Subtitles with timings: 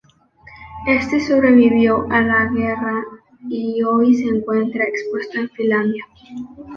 [0.87, 3.03] Este sobrevivió a la guerra
[3.47, 6.03] y hoy se encuentra expuesto en Finlandia.